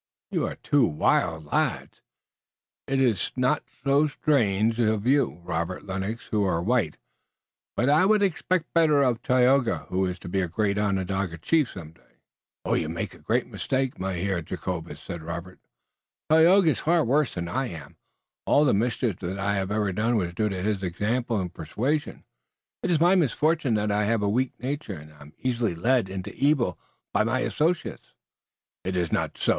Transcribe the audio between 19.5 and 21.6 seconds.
have ever done was due to his example and